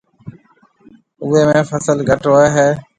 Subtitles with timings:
[1.23, 2.67] اوئيَ ۾ فصل گھٽ ھوئيَ ھيََََ